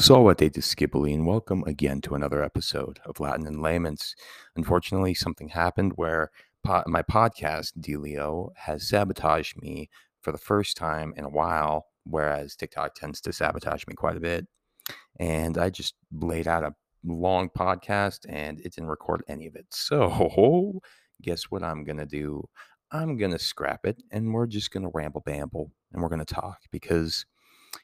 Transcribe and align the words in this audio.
Salvete 0.00 0.48
Discipuli, 0.48 1.12
and 1.12 1.26
welcome 1.26 1.64
again 1.66 2.00
to 2.02 2.14
another 2.14 2.40
episode 2.40 3.00
of 3.04 3.18
Latin 3.18 3.48
and 3.48 3.60
Layman's. 3.60 4.14
Unfortunately, 4.54 5.12
something 5.12 5.48
happened 5.48 5.94
where 5.96 6.30
po- 6.64 6.84
my 6.86 7.02
podcast, 7.02 7.72
Delio, 7.80 8.50
has 8.54 8.88
sabotaged 8.88 9.60
me 9.60 9.90
for 10.22 10.30
the 10.30 10.38
first 10.38 10.76
time 10.76 11.12
in 11.16 11.24
a 11.24 11.28
while, 11.28 11.86
whereas 12.04 12.54
TikTok 12.54 12.94
tends 12.94 13.20
to 13.22 13.32
sabotage 13.32 13.88
me 13.88 13.94
quite 13.94 14.16
a 14.16 14.20
bit. 14.20 14.46
And 15.18 15.58
I 15.58 15.68
just 15.68 15.96
laid 16.12 16.46
out 16.46 16.62
a 16.62 16.76
long 17.04 17.48
podcast 17.50 18.20
and 18.28 18.60
it 18.60 18.76
didn't 18.76 18.90
record 18.90 19.24
any 19.26 19.48
of 19.48 19.56
it. 19.56 19.66
So, 19.70 20.80
guess 21.22 21.50
what 21.50 21.64
I'm 21.64 21.82
going 21.82 21.98
to 21.98 22.06
do? 22.06 22.44
I'm 22.92 23.16
going 23.16 23.32
to 23.32 23.38
scrap 23.38 23.80
it 23.84 24.00
and 24.12 24.32
we're 24.32 24.46
just 24.46 24.70
going 24.70 24.84
to 24.84 24.92
ramble 24.94 25.22
bamble 25.22 25.72
and 25.92 26.00
we're 26.00 26.08
going 26.08 26.24
to 26.24 26.34
talk 26.34 26.58
because 26.70 27.26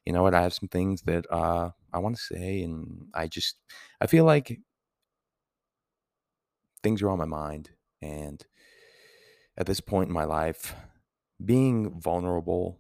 you 0.05 0.13
know 0.13 0.23
what? 0.23 0.35
I 0.35 0.43
have 0.43 0.55
some 0.55 0.69
things 0.69 1.03
that 1.03 1.27
uh, 1.31 1.71
I 1.93 1.99
want 1.99 2.17
to 2.17 2.23
say, 2.23 2.63
and 2.63 3.07
I 3.15 3.27
just 3.27 3.57
I 4.01 4.07
feel 4.07 4.25
like 4.25 4.61
things 6.83 7.03
are 7.03 7.11
on 7.11 7.19
my 7.19 7.25
mind, 7.25 7.71
and 8.03 8.45
at 9.57 9.67
this 9.67 9.81
point 9.81 10.09
in 10.09 10.15
my 10.15 10.25
life, 10.25 10.75
being 11.45 12.01
vulnerable 12.01 12.79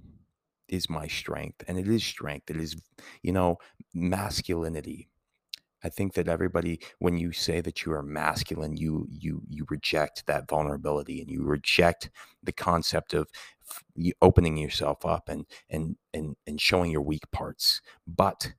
is 0.68 0.88
my 0.90 1.06
strength, 1.06 1.62
and 1.68 1.78
it 1.78 1.88
is 1.88 2.04
strength. 2.04 2.50
It 2.50 2.56
is, 2.56 2.76
you 3.22 3.32
know, 3.32 3.58
masculinity. 3.92 5.08
I 5.84 5.90
think 5.90 6.14
that 6.14 6.28
everybody, 6.28 6.80
when 6.98 7.18
you 7.18 7.32
say 7.32 7.60
that 7.60 7.84
you 7.84 7.92
are 7.92 8.02
masculine, 8.02 8.76
you 8.76 9.06
you 9.10 9.42
you 9.48 9.66
reject 9.70 10.26
that 10.26 10.48
vulnerability 10.48 11.20
and 11.20 11.30
you 11.30 11.44
reject 11.44 12.10
the 12.42 12.52
concept 12.52 13.14
of 13.14 13.28
opening 14.20 14.56
yourself 14.56 15.04
up 15.04 15.28
and 15.28 15.46
and 15.70 15.96
and 16.12 16.36
and 16.46 16.60
showing 16.60 16.90
your 16.90 17.02
weak 17.02 17.30
parts. 17.30 17.80
But 18.06 18.52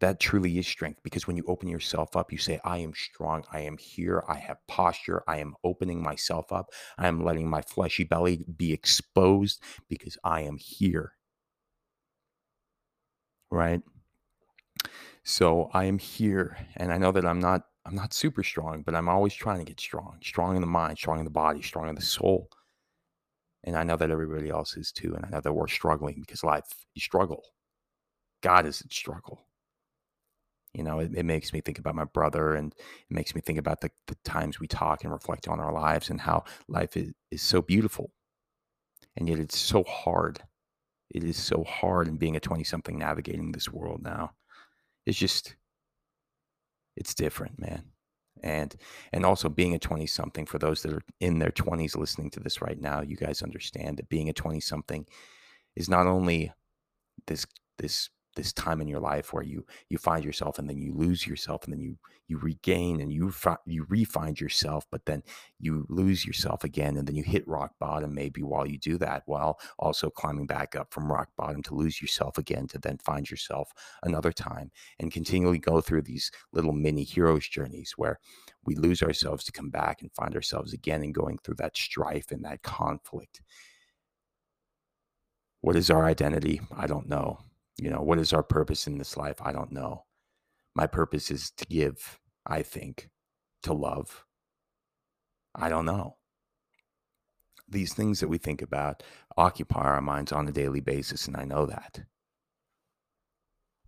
that 0.00 0.18
truly 0.18 0.58
is 0.58 0.66
strength 0.66 1.00
because 1.02 1.26
when 1.26 1.36
you 1.36 1.44
open 1.46 1.68
yourself 1.68 2.16
up, 2.16 2.32
you 2.32 2.38
say, 2.38 2.58
I 2.64 2.78
am 2.78 2.94
strong. 2.94 3.44
I 3.52 3.60
am 3.60 3.76
here. 3.76 4.24
I 4.28 4.36
have 4.36 4.56
posture. 4.66 5.22
I 5.28 5.38
am 5.38 5.54
opening 5.62 6.02
myself 6.02 6.50
up. 6.52 6.70
I 6.98 7.06
am 7.06 7.22
letting 7.22 7.48
my 7.48 7.60
fleshy 7.60 8.04
belly 8.04 8.44
be 8.56 8.72
exposed 8.72 9.62
because 9.88 10.16
I 10.24 10.42
am 10.42 10.56
here. 10.56 11.12
Right. 13.50 13.82
So 15.22 15.70
I 15.74 15.84
am 15.84 15.98
here 15.98 16.56
and 16.76 16.92
I 16.92 16.98
know 16.98 17.12
that 17.12 17.26
I'm 17.26 17.40
not 17.40 17.62
I'm 17.86 17.94
not 17.94 18.12
super 18.14 18.42
strong, 18.42 18.82
but 18.82 18.94
I'm 18.94 19.08
always 19.08 19.34
trying 19.34 19.58
to 19.58 19.64
get 19.64 19.80
strong. 19.80 20.18
Strong 20.22 20.56
in 20.56 20.60
the 20.60 20.66
mind, 20.66 20.98
strong 20.98 21.18
in 21.18 21.24
the 21.24 21.30
body, 21.30 21.62
strong 21.62 21.88
in 21.88 21.94
the 21.94 22.02
soul. 22.02 22.48
And 23.64 23.76
I 23.76 23.84
know 23.84 23.96
that 23.96 24.10
everybody 24.10 24.48
else 24.48 24.76
is 24.76 24.90
too. 24.92 25.14
And 25.14 25.24
I 25.24 25.28
know 25.28 25.40
that 25.40 25.52
we're 25.52 25.68
struggling 25.68 26.20
because 26.20 26.42
life 26.42 26.64
is 26.96 27.02
struggle. 27.02 27.44
God 28.42 28.66
is 28.66 28.80
in 28.80 28.90
struggle. 28.90 29.46
You 30.72 30.84
know, 30.84 31.00
it, 31.00 31.14
it 31.14 31.24
makes 31.24 31.52
me 31.52 31.60
think 31.60 31.78
about 31.78 31.96
my 31.96 32.04
brother 32.04 32.54
and 32.54 32.72
it 32.72 33.14
makes 33.14 33.34
me 33.34 33.40
think 33.40 33.58
about 33.58 33.80
the, 33.80 33.90
the 34.06 34.16
times 34.24 34.60
we 34.60 34.68
talk 34.68 35.02
and 35.02 35.12
reflect 35.12 35.48
on 35.48 35.60
our 35.60 35.72
lives 35.72 36.10
and 36.10 36.20
how 36.20 36.44
life 36.68 36.96
is, 36.96 37.12
is 37.30 37.42
so 37.42 37.60
beautiful. 37.60 38.12
And 39.16 39.28
yet 39.28 39.40
it's 39.40 39.58
so 39.58 39.82
hard. 39.82 40.40
It 41.10 41.24
is 41.24 41.36
so 41.36 41.64
hard 41.64 42.06
in 42.06 42.16
being 42.16 42.36
a 42.36 42.40
20 42.40 42.62
something 42.62 42.96
navigating 42.96 43.50
this 43.50 43.68
world 43.68 44.02
now. 44.02 44.32
It's 45.06 45.18
just, 45.18 45.56
it's 46.96 47.14
different, 47.14 47.58
man. 47.58 47.82
And 48.42 48.74
and 49.12 49.24
also 49.24 49.48
being 49.48 49.74
a 49.74 49.78
20 49.78 50.06
something 50.06 50.46
for 50.46 50.58
those 50.58 50.82
that 50.82 50.92
are 50.92 51.02
in 51.20 51.38
their 51.38 51.50
20s 51.50 51.96
listening 51.96 52.30
to 52.30 52.40
this 52.40 52.62
right 52.62 52.80
now, 52.80 53.00
you 53.02 53.16
guys 53.16 53.42
understand 53.42 53.98
that 53.98 54.08
being 54.08 54.28
a 54.28 54.32
20 54.32 54.60
something 54.60 55.06
is 55.76 55.88
not 55.88 56.06
only 56.06 56.52
this 57.26 57.46
this 57.78 58.10
this 58.36 58.52
time 58.52 58.80
in 58.80 58.88
your 58.88 59.00
life 59.00 59.32
where 59.32 59.42
you 59.42 59.64
you 59.88 59.98
find 59.98 60.24
yourself 60.24 60.58
and 60.58 60.68
then 60.68 60.78
you 60.78 60.92
lose 60.94 61.26
yourself 61.26 61.64
and 61.64 61.72
then 61.72 61.80
you 61.80 61.96
you 62.28 62.38
regain 62.38 63.00
and 63.00 63.12
you 63.12 63.30
fi- 63.30 63.56
you 63.66 63.84
re-find 63.88 64.40
yourself 64.40 64.86
but 64.90 65.04
then 65.04 65.22
you 65.58 65.84
lose 65.88 66.24
yourself 66.24 66.62
again 66.62 66.96
and 66.96 67.08
then 67.08 67.16
you 67.16 67.24
hit 67.24 67.46
rock 67.48 67.72
bottom 67.80 68.14
maybe 68.14 68.42
while 68.42 68.66
you 68.66 68.78
do 68.78 68.96
that 68.96 69.22
while 69.26 69.58
also 69.78 70.08
climbing 70.08 70.46
back 70.46 70.76
up 70.76 70.92
from 70.92 71.10
rock 71.10 71.28
bottom 71.36 71.62
to 71.62 71.74
lose 71.74 72.00
yourself 72.00 72.38
again 72.38 72.68
to 72.68 72.78
then 72.78 72.98
find 72.98 73.30
yourself 73.30 73.72
another 74.04 74.32
time 74.32 74.70
and 75.00 75.12
continually 75.12 75.58
go 75.58 75.80
through 75.80 76.02
these 76.02 76.30
little 76.52 76.72
mini 76.72 77.02
heroes 77.02 77.48
journeys 77.48 77.94
where 77.96 78.18
we 78.64 78.76
lose 78.76 79.02
ourselves 79.02 79.42
to 79.44 79.52
come 79.52 79.70
back 79.70 80.02
and 80.02 80.12
find 80.12 80.34
ourselves 80.36 80.72
again 80.72 81.02
and 81.02 81.14
going 81.14 81.38
through 81.38 81.56
that 81.56 81.76
strife 81.76 82.30
and 82.30 82.44
that 82.44 82.62
conflict. 82.62 83.40
What 85.62 85.76
is 85.76 85.90
our 85.90 86.04
identity? 86.04 86.60
I 86.76 86.86
don't 86.86 87.08
know 87.08 87.40
you 87.76 87.90
know, 87.90 88.02
what 88.02 88.18
is 88.18 88.32
our 88.32 88.42
purpose 88.42 88.86
in 88.86 88.98
this 88.98 89.16
life? 89.16 89.40
I 89.42 89.52
don't 89.52 89.72
know. 89.72 90.04
My 90.74 90.86
purpose 90.86 91.30
is 91.30 91.50
to 91.52 91.66
give, 91.66 92.20
I 92.46 92.62
think, 92.62 93.10
to 93.62 93.72
love. 93.72 94.24
I 95.54 95.68
don't 95.68 95.84
know. 95.84 96.16
These 97.68 97.94
things 97.94 98.20
that 98.20 98.28
we 98.28 98.38
think 98.38 98.62
about 98.62 99.02
occupy 99.36 99.82
our 99.82 100.00
minds 100.00 100.32
on 100.32 100.48
a 100.48 100.52
daily 100.52 100.80
basis, 100.80 101.26
and 101.26 101.36
I 101.36 101.44
know 101.44 101.66
that. 101.66 102.02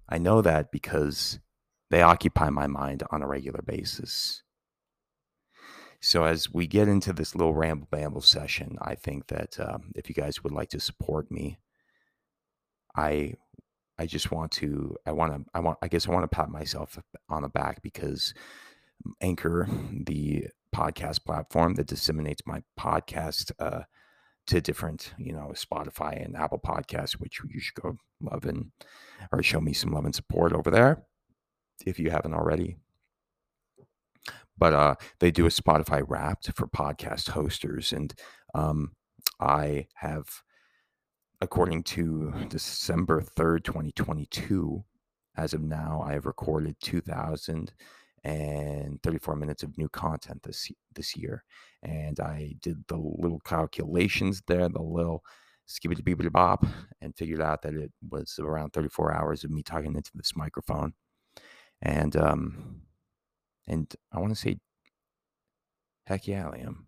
I 0.09 0.19
know 0.19 0.43
that 0.43 0.71
because 0.71 1.39
they 1.91 2.03
occupy 2.03 2.51
my 2.51 2.67
mind 2.67 3.03
on 3.11 3.23
a 3.23 3.27
regular 3.27 3.63
basis. 3.63 4.43
So, 6.01 6.25
as 6.25 6.53
we 6.53 6.67
get 6.67 6.89
into 6.89 7.13
this 7.13 7.35
little 7.35 7.55
ramble 7.55 7.87
bamble 7.91 8.23
session, 8.23 8.77
I 8.83 8.97
think 8.97 9.29
that 9.29 9.59
um, 9.61 9.93
if 9.95 10.09
you 10.09 10.15
guys 10.15 10.43
would 10.43 10.53
like 10.53 10.71
to 10.71 10.81
support 10.81 11.31
me, 11.31 11.59
I 12.97 13.35
I 14.03 14.07
just 14.07 14.33
want 14.33 14.51
to, 14.53 14.97
I 15.07 15.13
want 15.13 15.33
to, 15.33 15.49
I 15.55 15.61
want, 15.61 15.79
I 15.81 15.87
guess 15.87 16.09
I 16.09 16.11
want 16.11 16.25
to 16.25 16.37
pat 16.37 16.51
myself 16.51 16.99
on 17.29 17.43
the 17.43 17.49
back 17.49 17.83
because 17.83 18.35
Anchor, 19.21 19.69
the 19.93 20.49
podcast 20.75 21.25
platform 21.25 21.75
that 21.75 21.87
disseminates 21.87 22.43
my 22.45 22.65
podcast 22.77 23.53
uh, 23.61 23.83
to 24.49 24.61
different, 24.61 25.15
you 25.19 25.33
know, 25.33 25.53
Spotify 25.55 26.21
and 26.21 26.37
Apple 26.37 26.59
Podcasts, 26.59 27.13
which 27.13 27.39
you 27.49 27.61
should 27.61 27.81
go 27.81 27.97
love 28.21 28.45
and 28.45 28.73
or 29.31 29.41
show 29.41 29.61
me 29.61 29.73
some 29.73 29.93
love 29.93 30.05
and 30.05 30.15
support 30.17 30.53
over 30.53 30.69
there 30.69 31.05
if 31.87 32.01
you 32.01 32.11
haven't 32.11 32.35
already. 32.35 32.79
But 34.59 34.73
uh, 34.73 34.95
they 35.21 35.31
do 35.31 35.47
a 35.47 35.51
Spotify 35.51 36.03
Wrapped 36.05 36.51
for 36.57 36.67
podcast 36.67 37.31
hosters, 37.31 37.93
and 37.93 38.13
um, 38.53 38.97
I 39.39 39.87
have 39.95 40.43
according 41.43 41.83
to 41.83 42.33
December 42.49 43.21
3rd, 43.21 43.65
2022, 43.65 44.83
as 45.37 45.53
of 45.53 45.61
now, 45.61 46.03
I 46.07 46.13
have 46.13 46.25
recorded 46.25 46.77
2,034 46.81 49.37
minutes 49.37 49.65
of 49.65 49.77
new 49.77 49.89
content 49.89 50.45
this 50.45 50.71
this 50.95 51.17
year, 51.17 51.43
and 51.83 52.21
I 52.21 52.55
did 52.61 52.85
the 52.87 52.97
little 52.97 53.41
calculations 53.41 54.41
there, 54.47 54.69
the 54.69 54.81
little 54.81 55.25
skibbity 55.69 56.03
bibbity 56.03 56.31
bop, 56.31 56.65
and 57.01 57.17
figured 57.17 57.41
out 57.41 57.63
that 57.63 57.75
it 57.75 57.91
was 58.09 58.39
around 58.39 58.73
34 58.73 59.13
hours 59.13 59.43
of 59.43 59.51
me 59.51 59.65
talking 59.65 59.97
into 59.97 60.13
this 60.15 60.37
microphone, 60.37 60.95
and 61.81 62.15
um, 62.17 62.83
and 63.67 63.93
I 64.13 64.21
want 64.21 64.33
to 64.33 64.41
say, 64.41 64.61
heck 66.07 66.29
yeah, 66.29 66.45
Liam, 66.45 66.87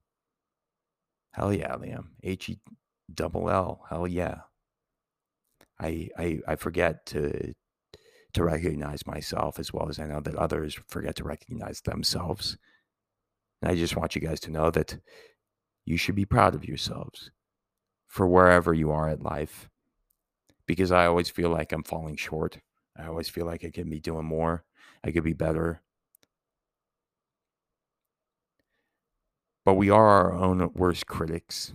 hell 1.32 1.53
yeah, 1.53 1.75
Liam, 1.75 2.10
H 2.22 2.50
E 2.50 2.60
double 3.12 3.50
L. 3.50 3.84
Hell 3.91 4.06
yeah. 4.06 4.41
I, 5.81 6.09
I 6.16 6.38
I 6.47 6.56
forget 6.56 7.04
to 7.06 7.54
to 8.34 8.44
recognize 8.44 9.06
myself 9.06 9.59
as 9.59 9.72
well 9.72 9.88
as 9.88 9.98
I 9.98 10.06
know 10.06 10.20
that 10.20 10.34
others 10.34 10.78
forget 10.88 11.16
to 11.16 11.25
recognize 11.25 11.81
themselves. 11.81 12.59
And 13.62 13.70
I 13.70 13.76
just 13.76 13.97
want 13.97 14.14
you 14.14 14.20
guys 14.20 14.41
to 14.41 14.50
know 14.50 14.70
that 14.70 14.98
you 15.84 15.97
should 15.97 16.14
be 16.14 16.25
proud 16.25 16.54
of 16.54 16.64
yourselves 16.64 17.31
for 18.06 18.26
wherever 18.26 18.75
you 18.75 18.91
are 18.91 19.09
at 19.09 19.22
life. 19.22 19.69
Because 20.66 20.91
I 20.91 21.06
always 21.06 21.28
feel 21.28 21.50
like 21.50 21.72
I'm 21.72 21.82
falling 21.82 22.16
short. 22.16 22.59
I 22.97 23.06
always 23.06 23.28
feel 23.28 23.47
like 23.47 23.64
I 23.64 23.70
could 23.70 23.90
be 23.90 24.00
doing 24.00 24.25
more. 24.25 24.64
I 25.05 25.11
could 25.11 25.25
be 25.25 25.32
better. 25.32 25.82
But 29.64 29.75
we 29.75 29.90
are 29.90 30.06
our 30.06 30.32
own 30.32 30.70
worst 30.75 31.06
critics. 31.06 31.73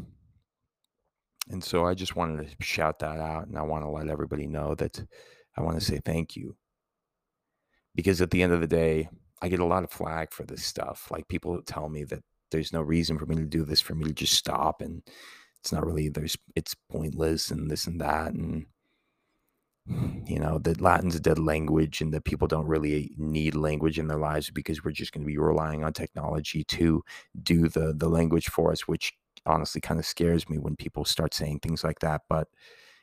And 1.49 1.63
so 1.63 1.85
I 1.85 1.93
just 1.93 2.15
wanted 2.15 2.47
to 2.47 2.63
shout 2.63 2.99
that 2.99 3.19
out 3.19 3.47
and 3.47 3.57
I 3.57 3.63
want 3.63 3.83
to 3.83 3.89
let 3.89 4.07
everybody 4.07 4.47
know 4.47 4.75
that 4.75 5.03
I 5.57 5.61
want 5.61 5.79
to 5.79 5.85
say 5.85 5.99
thank 6.03 6.35
you. 6.35 6.55
Because 7.95 8.21
at 8.21 8.31
the 8.31 8.43
end 8.43 8.53
of 8.53 8.61
the 8.61 8.67
day, 8.67 9.09
I 9.41 9.49
get 9.49 9.59
a 9.59 9.65
lot 9.65 9.83
of 9.83 9.91
flag 9.91 10.31
for 10.31 10.43
this 10.43 10.63
stuff. 10.63 11.07
Like 11.09 11.27
people 11.27 11.61
tell 11.63 11.89
me 11.89 12.03
that 12.05 12.23
there's 12.51 12.73
no 12.73 12.81
reason 12.81 13.17
for 13.17 13.25
me 13.25 13.35
to 13.35 13.45
do 13.45 13.63
this, 13.63 13.81
for 13.81 13.95
me 13.95 14.05
to 14.05 14.13
just 14.13 14.33
stop 14.33 14.81
and 14.81 15.01
it's 15.61 15.71
not 15.71 15.85
really 15.85 16.09
there's 16.09 16.37
it's 16.55 16.75
pointless 16.89 17.51
and 17.51 17.69
this 17.69 17.85
and 17.87 17.99
that 18.01 18.33
and 18.33 18.65
you 20.27 20.39
know 20.39 20.59
that 20.59 20.81
latin's 20.81 21.15
a 21.15 21.19
dead 21.19 21.39
language 21.39 21.99
and 21.99 22.13
that 22.13 22.23
people 22.23 22.47
don't 22.47 22.67
really 22.67 23.11
need 23.17 23.55
language 23.55 23.97
in 23.97 24.07
their 24.07 24.19
lives 24.19 24.49
because 24.51 24.83
we're 24.83 24.91
just 24.91 25.11
going 25.11 25.23
to 25.23 25.27
be 25.27 25.37
relying 25.37 25.83
on 25.83 25.91
technology 25.91 26.63
to 26.63 27.03
do 27.41 27.67
the 27.67 27.93
the 27.97 28.07
language 28.07 28.47
for 28.49 28.71
us 28.71 28.87
which 28.87 29.13
honestly 29.45 29.81
kind 29.81 29.99
of 29.99 30.05
scares 30.05 30.49
me 30.49 30.57
when 30.57 30.75
people 30.75 31.05
start 31.05 31.33
saying 31.33 31.59
things 31.59 31.83
like 31.83 31.99
that. 31.99 32.21
But, 32.29 32.47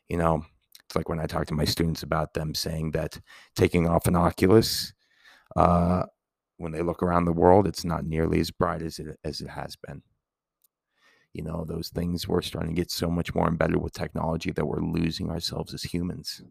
you 0.09 0.17
know, 0.19 0.45
It's 0.87 0.97
like 0.97 1.09
when 1.09 1.21
I 1.21 1.27
talk 1.27 1.47
to 1.49 1.55
my 1.55 1.65
students 1.65 2.03
about 2.03 2.35
them 2.35 2.55
saying 2.55 2.93
that 2.93 3.21
taking 3.57 3.89
off 3.89 4.07
an 4.07 4.17
Oculus, 4.17 4.93
uh, 5.57 6.05
when 6.59 6.73
they 6.73 6.83
look 6.83 7.03
around 7.03 7.27
the 7.27 7.33
world, 7.33 7.67
it's 7.67 7.85
not 7.85 8.05
nearly 8.07 8.41
as 8.41 8.51
bright 8.51 8.83
as 8.83 8.99
it 8.99 9.19
as 9.25 9.41
it 9.41 9.49
has 9.51 9.77
been. 9.77 10.03
You 11.33 11.43
know, 11.43 11.65
those 11.65 11.91
things 11.91 12.27
we're 12.27 12.43
starting 12.43 12.75
to 12.75 12.81
get 12.81 12.91
so 12.91 13.11
much 13.11 13.35
more 13.35 13.47
embedded 13.49 13.77
with 13.77 13.93
technology 13.93 14.53
that 14.53 14.67
we're 14.67 14.81
losing 14.81 15.31
ourselves 15.31 15.75
as 15.75 15.83
humans. 15.83 16.43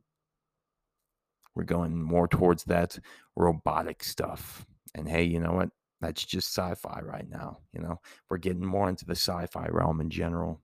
We're 1.56 1.64
going 1.64 2.02
more 2.02 2.28
towards 2.28 2.66
that 2.66 3.00
robotic 3.36 4.04
stuff. 4.04 4.66
And 4.94 5.08
hey, 5.10 5.24
you 5.24 5.40
know 5.40 5.54
what? 5.54 5.70
That's 6.02 6.24
just 6.26 6.56
sci-fi 6.56 7.02
right 7.02 7.30
now. 7.30 7.60
You 7.74 7.82
know, 7.82 8.00
we're 8.30 8.38
getting 8.38 8.66
more 8.66 8.90
into 8.90 9.06
the 9.06 9.16
sci-fi 9.16 9.68
realm 9.70 10.02
in 10.02 10.10
general. 10.10 10.62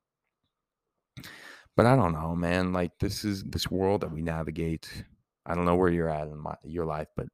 But 1.75 1.85
I 1.85 1.95
don't 1.95 2.13
know, 2.13 2.35
man. 2.35 2.73
Like 2.73 2.91
this 2.99 3.23
is 3.23 3.43
this 3.43 3.71
world 3.71 4.01
that 4.01 4.11
we 4.11 4.21
navigate. 4.21 5.05
I 5.45 5.55
don't 5.55 5.65
know 5.65 5.75
where 5.75 5.89
you're 5.89 6.09
at 6.09 6.27
in 6.27 6.37
my 6.37 6.55
your 6.63 6.85
life, 6.85 7.07
but 7.15 7.27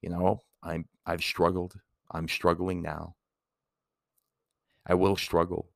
you 0.00 0.08
know, 0.08 0.40
I'm 0.62 0.86
I've 1.04 1.22
struggled. 1.22 1.74
I'm 2.10 2.28
struggling 2.28 2.82
now. 2.82 3.16
I 4.86 4.94
will 4.94 5.16
struggle. 5.16 5.70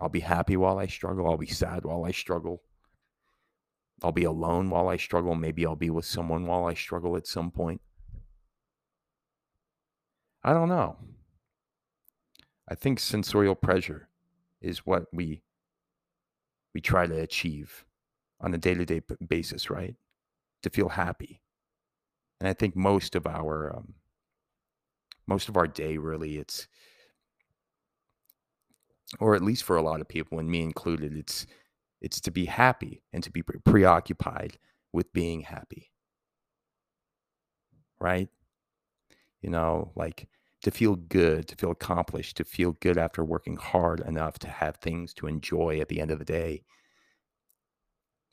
I'll 0.00 0.08
be 0.08 0.20
happy 0.20 0.56
while 0.56 0.78
I 0.78 0.86
struggle. 0.86 1.28
I'll 1.28 1.36
be 1.36 1.46
sad 1.46 1.84
while 1.84 2.04
I 2.04 2.12
struggle. 2.12 2.62
I'll 4.02 4.12
be 4.12 4.24
alone 4.24 4.70
while 4.70 4.88
I 4.88 4.96
struggle. 4.96 5.34
Maybe 5.34 5.66
I'll 5.66 5.76
be 5.76 5.90
with 5.90 6.04
someone 6.04 6.46
while 6.46 6.66
I 6.66 6.74
struggle 6.74 7.16
at 7.16 7.26
some 7.26 7.50
point. 7.50 7.80
I 10.42 10.52
don't 10.52 10.68
know. 10.68 10.96
I 12.68 12.74
think 12.74 13.00
sensorial 13.00 13.54
pleasure 13.54 14.08
is 14.60 14.86
what 14.86 15.06
we 15.12 15.42
we 16.74 16.80
try 16.80 17.06
to 17.06 17.18
achieve 17.20 17.84
on 18.40 18.54
a 18.54 18.58
day-to-day 18.58 19.02
basis, 19.26 19.70
right? 19.70 19.96
To 20.62 20.70
feel 20.70 20.90
happy. 20.90 21.42
And 22.40 22.48
I 22.48 22.52
think 22.52 22.76
most 22.76 23.14
of 23.16 23.26
our 23.26 23.74
um, 23.76 23.94
most 25.26 25.48
of 25.48 25.56
our 25.56 25.66
day 25.66 25.98
really 25.98 26.38
it's 26.38 26.66
or 29.20 29.34
at 29.34 29.42
least 29.42 29.64
for 29.64 29.76
a 29.76 29.82
lot 29.82 30.00
of 30.00 30.08
people 30.08 30.38
and 30.38 30.50
me 30.50 30.62
included 30.62 31.16
it's 31.16 31.46
it's 32.00 32.20
to 32.20 32.30
be 32.30 32.46
happy 32.46 33.02
and 33.12 33.22
to 33.24 33.30
be 33.30 33.42
preoccupied 33.42 34.58
with 34.92 35.12
being 35.12 35.42
happy 35.42 35.90
right 38.00 38.28
you 39.42 39.50
know 39.50 39.92
like 39.96 40.28
to 40.62 40.70
feel 40.70 40.96
good 40.96 41.46
to 41.48 41.56
feel 41.56 41.70
accomplished 41.70 42.36
to 42.36 42.44
feel 42.44 42.72
good 42.80 42.98
after 42.98 43.24
working 43.24 43.56
hard 43.56 44.00
enough 44.00 44.38
to 44.38 44.48
have 44.48 44.76
things 44.76 45.14
to 45.14 45.26
enjoy 45.26 45.78
at 45.80 45.88
the 45.88 46.00
end 46.00 46.10
of 46.10 46.18
the 46.18 46.24
day. 46.24 46.62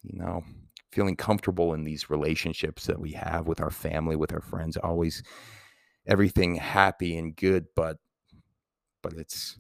You 0.04 0.18
know 0.20 0.44
feeling 0.92 1.16
comfortable 1.16 1.74
in 1.74 1.84
these 1.84 2.10
relationships 2.10 2.86
that 2.86 3.00
we 3.00 3.12
have 3.12 3.48
with 3.48 3.60
our 3.60 3.70
family 3.70 4.16
with 4.16 4.32
our 4.32 4.40
friends 4.40 4.78
always 4.78 5.22
everything 6.08 6.56
happy 6.56 7.18
and 7.18 7.36
good 7.36 7.66
but 7.76 7.98
but 9.04 9.12
it's 9.14 9.58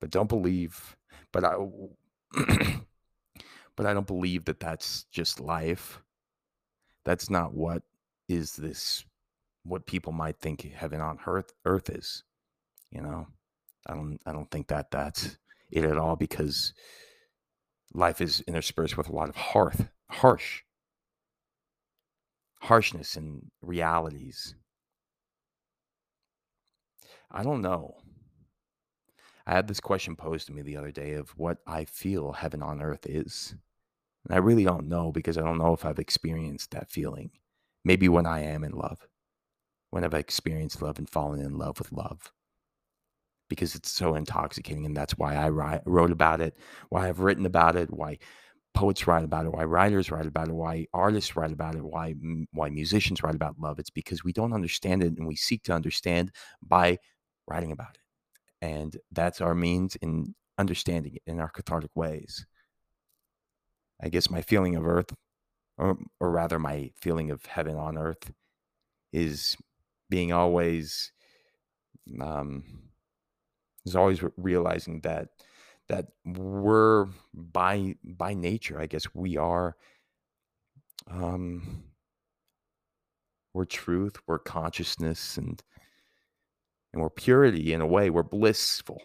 but 0.00 0.10
don't 0.10 0.28
believe 0.28 0.96
but 1.32 1.44
i 1.44 1.56
but 3.76 3.86
i 3.86 3.92
don't 3.92 4.06
believe 4.06 4.44
that 4.44 4.60
that's 4.60 5.04
just 5.04 5.40
life. 5.40 6.00
That's 7.04 7.28
not 7.28 7.52
what 7.52 7.82
is 8.32 8.56
this 8.56 9.04
what 9.64 9.86
people 9.86 10.12
might 10.12 10.38
think 10.38 10.62
heaven 10.72 11.00
on 11.00 11.18
earth 11.26 11.52
earth 11.64 11.88
is 11.88 12.24
you 12.90 13.00
know 13.00 13.26
i 13.86 13.94
don't 13.94 14.18
i 14.26 14.32
don't 14.32 14.50
think 14.50 14.66
that 14.68 14.90
that's 14.90 15.38
it 15.70 15.84
at 15.84 15.96
all 15.96 16.16
because 16.16 16.72
life 17.94 18.20
is 18.20 18.42
interspersed 18.46 18.96
with 18.96 19.08
a 19.08 19.12
lot 19.12 19.28
of 19.28 19.36
hearth, 19.36 19.88
harsh 20.10 20.62
harshness 22.60 23.16
and 23.16 23.50
realities. 23.60 24.54
I 27.30 27.42
don't 27.42 27.60
know. 27.60 27.96
I 29.44 29.54
had 29.54 29.66
this 29.66 29.80
question 29.80 30.14
posed 30.14 30.46
to 30.46 30.52
me 30.52 30.62
the 30.62 30.76
other 30.76 30.92
day 30.92 31.14
of 31.14 31.30
what 31.30 31.58
I 31.66 31.84
feel 31.84 32.32
heaven 32.32 32.62
on 32.62 32.80
earth 32.80 33.04
is. 33.04 33.56
And 34.24 34.34
I 34.36 34.38
really 34.38 34.62
don't 34.62 34.88
know 34.88 35.10
because 35.10 35.36
I 35.36 35.40
don't 35.40 35.58
know 35.58 35.72
if 35.72 35.84
I've 35.84 35.98
experienced 35.98 36.70
that 36.70 36.88
feeling. 36.88 37.30
Maybe 37.84 38.08
when 38.08 38.26
I 38.26 38.40
am 38.40 38.64
in 38.64 38.72
love, 38.72 39.06
when 39.90 40.04
I've 40.04 40.14
experienced 40.14 40.82
love 40.82 40.98
and 40.98 41.08
fallen 41.08 41.40
in 41.40 41.58
love 41.58 41.78
with 41.78 41.92
love 41.92 42.32
because 43.52 43.74
it's 43.74 43.90
so 43.90 44.14
intoxicating. 44.14 44.86
And 44.86 44.96
that's 44.96 45.18
why 45.18 45.34
I 45.34 45.50
wrote 45.84 46.10
about 46.10 46.40
it, 46.40 46.56
why 46.88 47.06
I've 47.06 47.20
written 47.20 47.44
about 47.44 47.76
it, 47.76 47.90
why 47.92 48.18
poets 48.72 49.06
write 49.06 49.24
about 49.24 49.44
it, 49.44 49.52
why 49.52 49.64
writers 49.64 50.10
write 50.10 50.24
about 50.24 50.48
it, 50.48 50.54
why 50.54 50.86
artists 50.94 51.36
write 51.36 51.52
about 51.52 51.74
it, 51.74 51.84
why 51.84 52.14
why 52.52 52.70
musicians 52.70 53.22
write 53.22 53.34
about 53.34 53.60
love. 53.60 53.78
It's 53.78 53.90
because 53.90 54.24
we 54.24 54.32
don't 54.32 54.54
understand 54.54 55.02
it 55.02 55.18
and 55.18 55.26
we 55.26 55.36
seek 55.36 55.62
to 55.64 55.74
understand 55.74 56.30
by 56.62 56.96
writing 57.46 57.72
about 57.72 57.94
it. 57.94 58.66
And 58.66 58.96
that's 59.10 59.42
our 59.42 59.54
means 59.54 59.96
in 59.96 60.34
understanding 60.56 61.16
it 61.16 61.22
in 61.26 61.38
our 61.38 61.50
cathartic 61.50 61.90
ways. 61.94 62.46
I 64.00 64.08
guess 64.08 64.30
my 64.30 64.40
feeling 64.40 64.76
of 64.76 64.86
earth, 64.86 65.12
or, 65.78 65.98
or 66.20 66.30
rather 66.30 66.58
my 66.58 66.90
feeling 67.00 67.30
of 67.30 67.44
heaven 67.46 67.76
on 67.76 67.98
earth, 67.98 68.32
is 69.12 69.56
being 70.10 70.32
always 70.32 71.12
um, 72.20 72.64
is 73.84 73.96
always 73.96 74.22
realizing 74.36 75.00
that 75.00 75.28
that 75.88 76.06
we're 76.24 77.06
by 77.34 77.94
by 78.04 78.32
nature 78.32 78.80
i 78.80 78.86
guess 78.86 79.04
we 79.14 79.36
are 79.36 79.76
um 81.10 81.82
we're 83.52 83.64
truth 83.64 84.16
we're 84.26 84.38
consciousness 84.38 85.36
and 85.36 85.62
and 86.92 87.02
we're 87.02 87.10
purity 87.10 87.72
in 87.72 87.80
a 87.80 87.86
way 87.86 88.10
we're 88.10 88.22
blissful. 88.22 89.02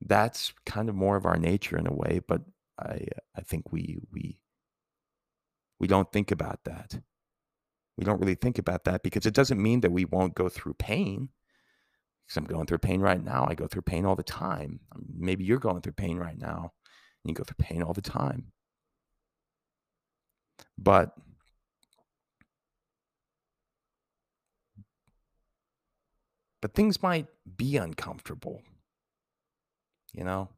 That's 0.00 0.52
kind 0.66 0.88
of 0.88 0.94
more 0.94 1.16
of 1.16 1.26
our 1.26 1.36
nature 1.36 1.76
in 1.76 1.86
a 1.86 1.92
way 1.92 2.20
but 2.26 2.42
i 2.78 3.06
i 3.36 3.40
think 3.40 3.72
we 3.72 3.98
we 4.12 4.38
we 5.78 5.86
don't 5.86 6.12
think 6.12 6.30
about 6.30 6.60
that 6.64 7.00
we 7.96 8.04
don't 8.04 8.20
really 8.20 8.34
think 8.34 8.58
about 8.58 8.84
that 8.84 9.02
because 9.02 9.26
it 9.26 9.34
doesn't 9.34 9.62
mean 9.62 9.80
that 9.80 9.92
we 9.92 10.04
won't 10.04 10.34
go 10.34 10.48
through 10.48 10.74
pain 10.74 11.28
because 12.26 12.36
I'm 12.36 12.44
going 12.44 12.66
through 12.66 12.78
pain 12.78 13.00
right 13.00 13.22
now. 13.22 13.46
I 13.48 13.54
go 13.54 13.66
through 13.66 13.82
pain 13.82 14.06
all 14.06 14.16
the 14.16 14.22
time. 14.22 14.80
Maybe 15.14 15.44
you're 15.44 15.58
going 15.58 15.82
through 15.82 15.92
pain 15.92 16.16
right 16.16 16.38
now. 16.38 16.72
And 17.24 17.30
you 17.30 17.34
go 17.34 17.44
through 17.44 17.64
pain 17.64 17.82
all 17.82 17.92
the 17.92 18.00
time. 18.00 18.52
But 20.78 21.12
but 26.60 26.74
things 26.74 27.02
might 27.02 27.26
be 27.56 27.76
uncomfortable. 27.76 28.62
You 30.14 30.24
know? 30.24 30.48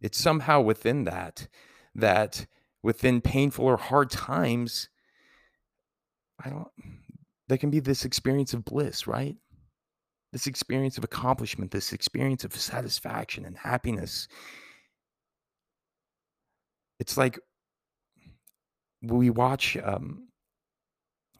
It's 0.00 0.18
somehow 0.18 0.60
within 0.60 1.04
that 1.04 1.48
that 1.94 2.46
within 2.82 3.20
painful 3.20 3.64
or 3.64 3.76
hard 3.76 4.10
times 4.10 4.88
I 6.44 6.50
don't 6.50 6.68
there 7.48 7.58
can 7.58 7.70
be 7.70 7.80
this 7.80 8.04
experience 8.04 8.52
of 8.52 8.64
bliss, 8.64 9.06
right? 9.06 9.36
this 10.36 10.46
experience 10.46 10.98
of 10.98 11.04
accomplishment, 11.04 11.70
this 11.70 11.94
experience 11.94 12.44
of 12.44 12.54
satisfaction 12.54 13.46
and 13.46 13.56
happiness. 13.56 14.28
It's 17.00 17.16
like 17.16 17.38
we 19.00 19.30
watch 19.30 19.78
um, 19.82 20.28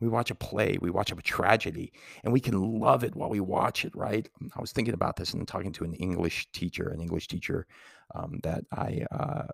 we 0.00 0.08
watch 0.08 0.30
a 0.30 0.34
play, 0.34 0.78
we 0.80 0.90
watch 0.90 1.10
a 1.10 1.16
tragedy, 1.16 1.92
and 2.24 2.32
we 2.32 2.40
can 2.40 2.80
love 2.80 3.04
it 3.04 3.16
while 3.16 3.30
we 3.30 3.40
watch 3.40 3.84
it, 3.84 3.94
right? 3.96 4.28
I 4.54 4.60
was 4.60 4.72
thinking 4.72 4.94
about 4.94 5.16
this 5.16 5.32
and 5.32 5.46
talking 5.46 5.72
to 5.72 5.84
an 5.84 5.94
English 5.94 6.48
teacher, 6.52 6.88
an 6.88 7.00
English 7.00 7.28
teacher 7.28 7.66
um, 8.14 8.40
that 8.42 8.64
I, 8.72 9.06
uh, 9.10 9.46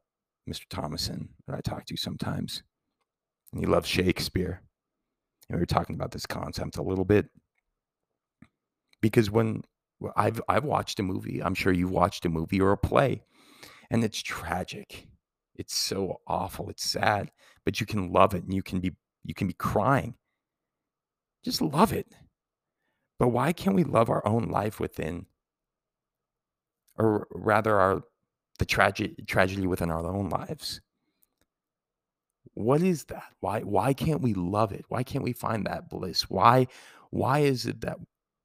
Mr. 0.48 0.66
Thomason, 0.68 1.28
that 1.46 1.56
I 1.56 1.60
talk 1.60 1.86
to 1.86 1.96
sometimes, 1.96 2.62
and 3.52 3.60
he 3.60 3.66
loves 3.66 3.88
Shakespeare. 3.88 4.62
And 5.48 5.56
we 5.56 5.62
were 5.62 5.66
talking 5.66 5.94
about 5.96 6.12
this 6.12 6.26
concept 6.26 6.78
a 6.78 6.82
little 6.82 7.04
bit 7.04 7.26
because 9.00 9.30
when 9.30 9.62
I've 10.16 10.40
I've 10.48 10.64
watched 10.64 10.98
a 11.00 11.02
movie, 11.02 11.42
I'm 11.42 11.54
sure 11.54 11.72
you've 11.72 11.90
watched 11.90 12.24
a 12.24 12.30
movie 12.30 12.60
or 12.60 12.72
a 12.72 12.78
play, 12.78 13.22
and 13.90 14.02
it's 14.02 14.22
tragic. 14.22 15.08
It's 15.54 15.74
so 15.74 16.20
awful. 16.26 16.70
It's 16.70 16.84
sad, 16.84 17.30
but 17.64 17.80
you 17.80 17.86
can 17.86 18.10
love 18.10 18.34
it 18.34 18.44
and 18.44 18.54
you 18.54 18.62
can 18.62 18.80
be 18.80 18.92
you 19.24 19.34
can 19.34 19.46
be 19.46 19.52
crying. 19.52 20.14
Just 21.44 21.60
love 21.60 21.92
it. 21.92 22.06
But 23.18 23.28
why 23.28 23.52
can't 23.52 23.76
we 23.76 23.84
love 23.84 24.10
our 24.10 24.26
own 24.26 24.48
life 24.48 24.80
within 24.80 25.26
or 26.96 27.26
rather 27.30 27.78
our 27.78 28.02
the 28.58 28.64
tragedy 28.64 29.16
tragedy 29.26 29.66
within 29.66 29.90
our 29.90 30.06
own 30.06 30.28
lives? 30.28 30.80
What 32.54 32.82
is 32.82 33.04
that? 33.04 33.32
Why 33.40 33.60
why 33.60 33.92
can't 33.92 34.20
we 34.22 34.34
love 34.34 34.72
it? 34.72 34.84
Why 34.88 35.02
can't 35.02 35.24
we 35.24 35.32
find 35.32 35.66
that 35.66 35.88
bliss? 35.88 36.22
Why 36.28 36.66
why 37.10 37.40
is 37.40 37.66
it 37.66 37.80
that 37.82 37.98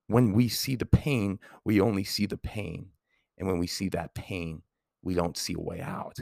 when 0.07 0.33
we 0.33 0.47
see 0.47 0.75
the 0.75 0.85
pain, 0.85 1.39
we 1.65 1.81
only 1.81 2.03
see 2.03 2.25
the 2.25 2.37
pain. 2.37 2.87
And 3.37 3.47
when 3.47 3.59
we 3.59 3.67
see 3.67 3.89
that 3.89 4.15
pain, 4.15 4.63
we 5.03 5.13
don't 5.13 5.37
see 5.37 5.53
a 5.53 5.59
way 5.59 5.81
out. 5.81 6.19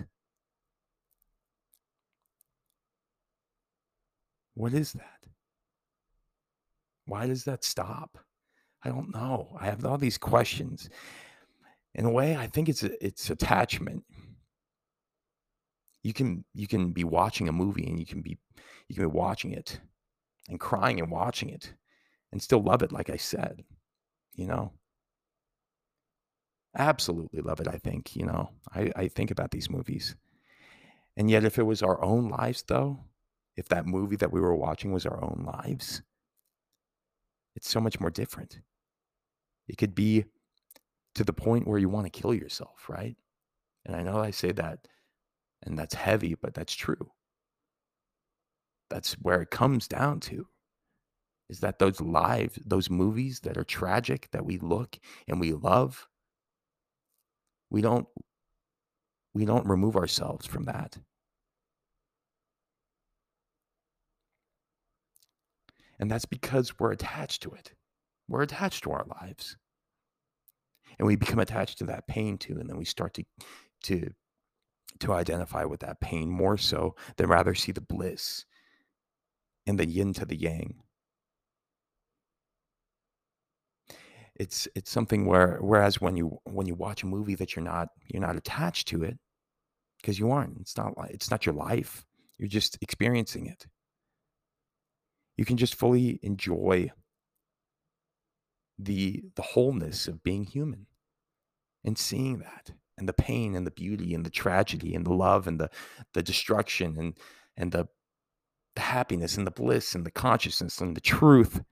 What 4.55 4.73
is 4.73 4.93
that? 4.93 5.14
Why 7.05 7.27
does 7.27 7.43
that 7.45 7.63
stop? 7.63 8.17
I 8.83 8.89
don't 8.89 9.13
know. 9.13 9.55
I 9.59 9.65
have 9.65 9.83
all 9.85 9.97
these 9.97 10.17
questions. 10.17 10.89
In 11.93 12.05
a 12.05 12.11
way, 12.11 12.35
I 12.35 12.47
think 12.47 12.69
it's 12.69 12.83
it's 12.83 13.29
attachment. 13.29 14.03
You 16.03 16.13
can 16.13 16.45
you 16.53 16.67
can 16.67 16.91
be 16.91 17.03
watching 17.03 17.47
a 17.47 17.53
movie 17.53 17.87
and 17.87 17.99
you 17.99 18.05
can 18.05 18.21
be 18.21 18.37
you 18.87 18.95
can 18.95 19.05
be 19.05 19.11
watching 19.17 19.51
it 19.51 19.79
and 20.49 20.59
crying 20.59 20.99
and 20.99 21.09
watching 21.09 21.49
it 21.49 21.73
and 22.31 22.41
still 22.41 22.61
love 22.61 22.83
it 22.83 22.91
like 22.91 23.09
I 23.09 23.17
said, 23.17 23.63
you 24.33 24.45
know. 24.45 24.73
Absolutely 26.77 27.41
love 27.41 27.61
it, 27.61 27.67
I 27.69 27.77
think, 27.77 28.15
you 28.15 28.25
know. 28.25 28.49
I, 28.73 28.91
I 28.95 29.07
think 29.07 29.31
about 29.31 29.51
these 29.51 29.69
movies. 29.69 30.15
And 31.15 31.31
yet 31.31 31.45
if 31.45 31.57
it 31.57 31.63
was 31.63 31.81
our 31.81 32.03
own 32.03 32.29
lives 32.29 32.63
though, 32.67 32.99
if 33.55 33.69
that 33.69 33.85
movie 33.85 34.17
that 34.17 34.33
we 34.33 34.41
were 34.41 34.55
watching 34.55 34.91
was 34.91 35.05
our 35.05 35.23
own 35.23 35.45
lives, 35.47 36.01
it's 37.55 37.69
so 37.69 37.79
much 37.79 37.99
more 37.99 38.11
different. 38.11 38.59
It 39.67 39.77
could 39.77 39.95
be 39.95 40.25
to 41.15 41.23
the 41.23 41.33
point 41.33 41.67
where 41.67 41.79
you 41.79 41.89
want 41.89 42.05
to 42.05 42.21
kill 42.21 42.33
yourself, 42.33 42.89
right? 42.89 43.15
And 43.85 43.95
I 43.95 44.03
know 44.03 44.19
I 44.19 44.31
say 44.31 44.51
that 44.53 44.79
and 45.63 45.77
that's 45.77 45.95
heavy, 45.95 46.35
but 46.35 46.53
that's 46.53 46.73
true. 46.73 47.11
That's 48.89 49.13
where 49.13 49.41
it 49.41 49.49
comes 49.49 49.87
down 49.87 50.19
to 50.21 50.47
is 51.49 51.59
that 51.59 51.79
those 51.79 52.01
lives, 52.01 52.57
those 52.65 52.89
movies 52.89 53.39
that 53.41 53.57
are 53.57 53.63
tragic 53.63 54.27
that 54.31 54.45
we 54.45 54.57
look 54.57 54.97
and 55.27 55.39
we 55.39 55.53
love, 55.53 56.07
we 57.69 57.81
don't 57.81 58.07
we 59.33 59.45
don't 59.45 59.67
remove 59.67 59.95
ourselves 59.95 60.45
from 60.45 60.63
that. 60.63 60.97
And 65.99 66.09
that's 66.11 66.25
because 66.25 66.77
we're 66.79 66.91
attached 66.91 67.43
to 67.43 67.51
it. 67.51 67.73
We're 68.27 68.41
attached 68.41 68.83
to 68.83 68.91
our 68.91 69.05
lives. 69.21 69.57
And 70.97 71.07
we 71.07 71.15
become 71.15 71.39
attached 71.39 71.77
to 71.79 71.85
that 71.85 72.07
pain 72.07 72.37
too. 72.37 72.57
And 72.59 72.69
then 72.69 72.77
we 72.77 72.85
start 72.85 73.13
to 73.15 73.23
to 73.83 74.11
to 74.99 75.13
identify 75.13 75.65
with 75.65 75.81
that 75.81 75.99
pain 75.99 76.29
more 76.29 76.57
so 76.57 76.95
than 77.17 77.27
rather 77.27 77.53
see 77.53 77.71
the 77.71 77.81
bliss 77.81 78.45
and 79.67 79.77
the 79.77 79.85
yin 79.85 80.13
to 80.13 80.25
the 80.25 80.37
yang. 80.37 80.75
It's 84.35 84.67
it's 84.75 84.91
something 84.91 85.25
where 85.25 85.57
whereas 85.61 86.01
when 86.01 86.17
you 86.17 86.39
when 86.43 86.67
you 86.67 86.75
watch 86.75 87.03
a 87.03 87.07
movie 87.07 87.35
that 87.35 87.55
you're 87.55 87.63
not 87.63 87.89
you're 88.07 88.21
not 88.21 88.35
attached 88.35 88.87
to 88.89 89.03
it 89.03 89.17
because 90.01 90.19
you 90.19 90.31
aren't. 90.31 90.59
It's 90.59 90.77
not 90.77 90.93
it's 91.09 91.31
not 91.31 91.45
your 91.45 91.55
life. 91.55 92.05
You're 92.37 92.49
just 92.49 92.77
experiencing 92.81 93.47
it 93.47 93.65
you 95.37 95.45
can 95.45 95.57
just 95.57 95.75
fully 95.75 96.19
enjoy 96.23 96.91
the 98.77 99.23
the 99.35 99.41
wholeness 99.41 100.07
of 100.07 100.23
being 100.23 100.43
human 100.43 100.85
and 101.83 101.97
seeing 101.97 102.39
that 102.39 102.73
and 102.97 103.07
the 103.07 103.13
pain 103.13 103.55
and 103.55 103.65
the 103.65 103.71
beauty 103.71 104.13
and 104.13 104.25
the 104.25 104.29
tragedy 104.29 104.93
and 104.93 105.05
the 105.05 105.13
love 105.13 105.47
and 105.47 105.59
the 105.59 105.69
the 106.13 106.23
destruction 106.23 106.97
and 106.97 107.17
and 107.55 107.71
the 107.71 107.87
the 108.75 108.81
happiness 108.81 109.37
and 109.37 109.47
the 109.47 109.51
bliss 109.51 109.95
and 109.95 110.05
the 110.05 110.11
consciousness 110.11 110.81
and 110.81 110.97
the 110.97 111.01
truth. 111.01 111.63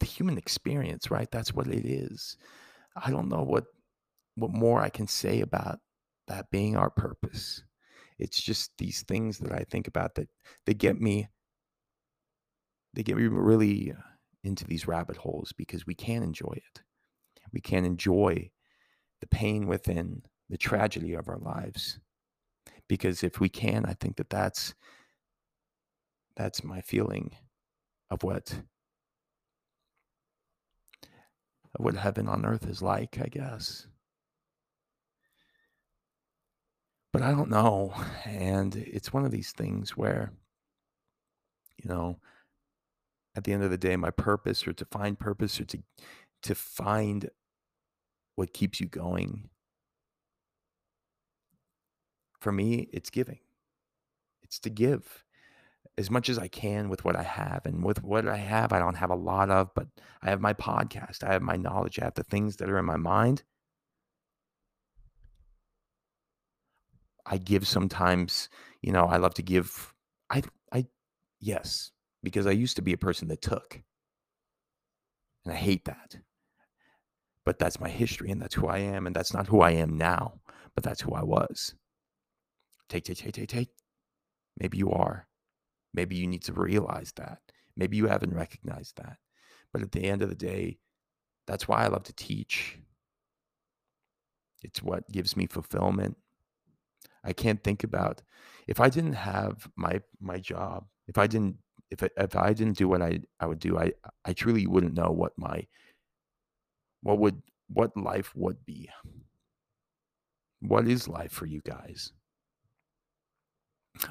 The 0.00 0.06
human 0.06 0.36
experience 0.36 1.10
right? 1.10 1.30
That's 1.30 1.54
what 1.54 1.66
it 1.66 1.86
is. 1.86 2.36
I 2.94 3.10
don't 3.10 3.28
know 3.28 3.42
what 3.42 3.64
what 4.34 4.50
more 4.50 4.80
i 4.80 4.88
can 4.88 5.06
say 5.06 5.40
about 5.40 5.80
that 6.26 6.50
being 6.50 6.76
our 6.76 6.90
purpose 6.90 7.62
it's 8.20 8.40
just 8.40 8.70
these 8.78 9.02
things 9.02 9.38
that 9.38 9.52
I 9.52 9.64
think 9.70 9.88
about 9.88 10.14
that 10.16 10.28
they 10.66 10.74
get 10.74 11.00
me 11.00 11.28
they 12.94 13.02
get 13.02 13.16
me 13.16 13.26
really 13.26 13.94
into 14.42 14.64
these 14.64 14.86
rabbit 14.86 15.16
holes 15.16 15.52
because 15.56 15.86
we 15.86 15.94
can 15.94 16.22
enjoy 16.22 16.52
it. 16.56 16.82
We 17.52 17.60
can 17.60 17.84
enjoy 17.84 18.50
the 19.20 19.26
pain 19.26 19.66
within 19.66 20.22
the 20.48 20.56
tragedy 20.56 21.14
of 21.14 21.28
our 21.28 21.38
lives. 21.38 21.98
Because 22.88 23.22
if 23.22 23.38
we 23.38 23.48
can, 23.48 23.84
I 23.86 23.94
think 23.94 24.16
that 24.16 24.30
that's 24.30 24.74
that's 26.36 26.64
my 26.64 26.80
feeling 26.80 27.32
of 28.10 28.22
what 28.22 28.62
of 31.74 31.84
what 31.84 31.94
heaven 31.94 32.28
on 32.28 32.44
earth 32.44 32.66
is 32.66 32.82
like, 32.82 33.18
I 33.20 33.26
guess. 33.26 33.86
But 37.20 37.26
I 37.26 37.32
don't 37.32 37.50
know. 37.50 37.92
And 38.24 38.74
it's 38.74 39.12
one 39.12 39.26
of 39.26 39.30
these 39.30 39.52
things 39.52 39.90
where, 39.90 40.32
you 41.76 41.86
know, 41.86 42.18
at 43.36 43.44
the 43.44 43.52
end 43.52 43.62
of 43.62 43.70
the 43.70 43.76
day, 43.76 43.94
my 43.96 44.10
purpose 44.10 44.66
or 44.66 44.72
to 44.72 44.86
find 44.86 45.18
purpose 45.18 45.60
or 45.60 45.64
to 45.66 45.82
to 46.44 46.54
find 46.54 47.28
what 48.36 48.54
keeps 48.54 48.80
you 48.80 48.86
going. 48.86 49.50
For 52.40 52.52
me, 52.52 52.88
it's 52.90 53.10
giving. 53.10 53.40
It's 54.42 54.58
to 54.60 54.70
give 54.70 55.22
as 55.98 56.10
much 56.10 56.30
as 56.30 56.38
I 56.38 56.48
can 56.48 56.88
with 56.88 57.04
what 57.04 57.16
I 57.16 57.22
have. 57.22 57.66
And 57.66 57.84
with 57.84 58.02
what 58.02 58.26
I 58.26 58.38
have, 58.38 58.72
I 58.72 58.78
don't 58.78 58.94
have 58.94 59.10
a 59.10 59.14
lot 59.14 59.50
of, 59.50 59.68
but 59.74 59.88
I 60.22 60.30
have 60.30 60.40
my 60.40 60.54
podcast, 60.54 61.22
I 61.22 61.34
have 61.34 61.42
my 61.42 61.56
knowledge, 61.56 61.98
I 61.98 62.04
have 62.04 62.14
the 62.14 62.24
things 62.24 62.56
that 62.56 62.70
are 62.70 62.78
in 62.78 62.86
my 62.86 62.96
mind. 62.96 63.42
I 67.30 67.38
give 67.38 67.66
sometimes, 67.66 68.48
you 68.82 68.92
know, 68.92 69.04
I 69.04 69.16
love 69.16 69.34
to 69.34 69.42
give. 69.42 69.94
I, 70.28 70.42
I, 70.72 70.86
yes, 71.38 71.92
because 72.24 72.46
I 72.46 72.50
used 72.50 72.76
to 72.76 72.82
be 72.82 72.92
a 72.92 72.98
person 72.98 73.28
that 73.28 73.40
took. 73.40 73.80
And 75.44 75.54
I 75.54 75.56
hate 75.56 75.84
that. 75.84 76.16
But 77.44 77.58
that's 77.58 77.80
my 77.80 77.88
history 77.88 78.30
and 78.30 78.42
that's 78.42 78.54
who 78.54 78.66
I 78.66 78.78
am. 78.78 79.06
And 79.06 79.14
that's 79.14 79.32
not 79.32 79.46
who 79.46 79.60
I 79.60 79.70
am 79.70 79.96
now, 79.96 80.40
but 80.74 80.82
that's 80.84 81.00
who 81.00 81.14
I 81.14 81.22
was. 81.22 81.74
Take, 82.88 83.04
take, 83.04 83.18
take, 83.18 83.32
take, 83.32 83.48
take. 83.48 83.68
Maybe 84.58 84.76
you 84.78 84.90
are. 84.90 85.28
Maybe 85.94 86.16
you 86.16 86.26
need 86.26 86.42
to 86.42 86.52
realize 86.52 87.12
that. 87.16 87.38
Maybe 87.76 87.96
you 87.96 88.08
haven't 88.08 88.34
recognized 88.34 88.96
that. 88.96 89.16
But 89.72 89.82
at 89.82 89.92
the 89.92 90.04
end 90.04 90.22
of 90.22 90.28
the 90.28 90.34
day, 90.34 90.78
that's 91.46 91.68
why 91.68 91.84
I 91.84 91.86
love 91.86 92.02
to 92.04 92.12
teach. 92.12 92.78
It's 94.62 94.82
what 94.82 95.10
gives 95.10 95.36
me 95.36 95.46
fulfillment. 95.46 96.16
I 97.24 97.32
can't 97.32 97.62
think 97.62 97.84
about 97.84 98.22
if 98.66 98.80
I 98.80 98.88
didn't 98.88 99.14
have 99.14 99.68
my 99.76 100.00
my 100.20 100.38
job, 100.38 100.86
if 101.08 101.18
I 101.18 101.26
didn't 101.26 101.56
if 101.90 102.02
if 102.02 102.36
I 102.36 102.52
didn't 102.52 102.78
do 102.78 102.88
what 102.88 103.02
I 103.02 103.20
I 103.40 103.46
would 103.46 103.58
do, 103.58 103.78
I 103.78 103.92
I 104.24 104.32
truly 104.32 104.66
wouldn't 104.66 104.94
know 104.94 105.10
what 105.10 105.32
my 105.36 105.66
what 107.02 107.18
would 107.18 107.42
what 107.68 107.96
life 107.96 108.34
would 108.34 108.64
be. 108.64 108.88
What 110.60 110.86
is 110.86 111.08
life 111.08 111.32
for 111.32 111.46
you 111.46 111.60
guys? 111.62 112.12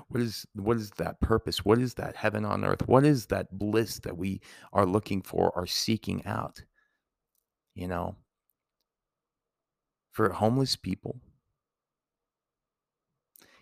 What 0.09 0.21
is 0.21 0.45
what 0.53 0.77
is 0.77 0.91
that 0.97 1.19
purpose? 1.21 1.63
What 1.63 1.79
is 1.79 1.93
that 1.95 2.15
heaven 2.15 2.45
on 2.45 2.65
earth? 2.65 2.87
What 2.87 3.05
is 3.05 3.27
that 3.27 3.57
bliss 3.57 3.99
that 3.99 4.17
we 4.17 4.41
are 4.73 4.85
looking 4.85 5.21
for 5.21 5.51
or 5.51 5.65
seeking 5.67 6.25
out? 6.25 6.63
You 7.75 7.87
know, 7.87 8.17
for 10.11 10.29
homeless 10.31 10.75
people, 10.75 11.21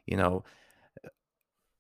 you 0.08 0.18
know 0.18 0.44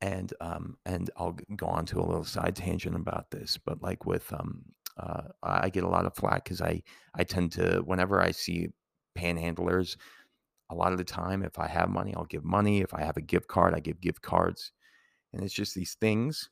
and 0.01 0.33
um 0.41 0.77
and 0.85 1.09
I'll 1.17 1.37
go 1.55 1.65
on 1.67 1.85
to 1.87 1.99
a 1.99 2.05
little 2.05 2.23
side 2.23 2.55
tangent 2.55 2.95
about 2.95 3.31
this 3.31 3.57
but 3.57 3.81
like 3.81 4.05
with 4.05 4.31
um 4.31 4.63
uh 4.97 5.23
I 5.41 5.69
get 5.69 5.83
a 5.83 5.89
lot 5.89 6.05
of 6.05 6.15
flack 6.15 6.45
cuz 6.45 6.61
I 6.61 6.83
I 7.15 7.23
tend 7.23 7.51
to 7.53 7.81
whenever 7.85 8.21
I 8.21 8.31
see 8.31 8.69
panhandlers 9.17 9.97
a 10.69 10.75
lot 10.75 10.91
of 10.91 10.97
the 10.97 11.03
time 11.03 11.43
if 11.43 11.57
I 11.57 11.67
have 11.67 11.89
money 11.89 12.13
I'll 12.15 12.25
give 12.25 12.43
money. 12.43 12.81
If 12.81 12.93
I 12.93 13.01
have 13.01 13.17
a 13.17 13.21
gift 13.21 13.47
card 13.47 13.73
I 13.73 13.79
give 13.79 14.01
gift 14.01 14.21
cards. 14.21 14.71
And 15.33 15.43
it's 15.43 15.53
just 15.53 15.75
these 15.75 15.95
things 15.95 16.49